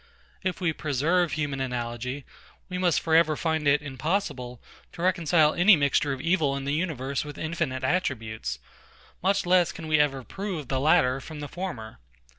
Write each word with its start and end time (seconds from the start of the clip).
If 0.41 0.59
we 0.59 0.73
preserve 0.73 1.33
human 1.33 1.61
analogy, 1.61 2.25
we 2.69 2.79
must 2.79 2.99
for 2.99 3.15
ever 3.15 3.35
find 3.35 3.67
it 3.67 3.83
impossible 3.83 4.59
to 4.93 5.01
reconcile 5.03 5.53
any 5.53 5.75
mixture 5.75 6.11
of 6.11 6.19
evil 6.19 6.55
in 6.57 6.65
the 6.65 6.73
universe 6.73 7.23
with 7.23 7.37
infinite 7.37 7.83
attributes; 7.83 8.57
much 9.21 9.45
less 9.45 9.71
can 9.71 9.87
we 9.87 9.99
ever 9.99 10.23
prove 10.23 10.69
the 10.69 10.79
latter 10.79 11.21
from 11.21 11.39
the 11.39 11.47
former. 11.47 11.99